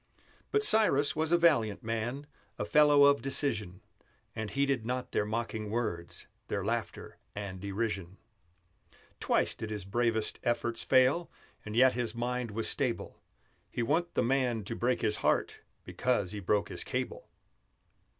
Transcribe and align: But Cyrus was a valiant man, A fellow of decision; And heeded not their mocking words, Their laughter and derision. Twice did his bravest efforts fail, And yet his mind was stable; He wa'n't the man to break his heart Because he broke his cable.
But 0.49 0.63
Cyrus 0.63 1.15
was 1.15 1.31
a 1.31 1.37
valiant 1.37 1.83
man, 1.83 2.25
A 2.57 2.65
fellow 2.65 3.03
of 3.03 3.21
decision; 3.21 3.81
And 4.35 4.49
heeded 4.49 4.83
not 4.83 5.11
their 5.11 5.25
mocking 5.27 5.69
words, 5.69 6.25
Their 6.47 6.65
laughter 6.65 7.17
and 7.35 7.61
derision. 7.61 8.17
Twice 9.19 9.53
did 9.53 9.69
his 9.69 9.85
bravest 9.85 10.39
efforts 10.43 10.81
fail, 10.83 11.29
And 11.63 11.75
yet 11.75 11.91
his 11.93 12.15
mind 12.15 12.49
was 12.49 12.67
stable; 12.67 13.21
He 13.69 13.83
wa'n't 13.83 14.15
the 14.15 14.23
man 14.23 14.63
to 14.63 14.75
break 14.75 15.03
his 15.03 15.17
heart 15.17 15.59
Because 15.83 16.31
he 16.31 16.39
broke 16.39 16.69
his 16.69 16.83
cable. 16.83 17.29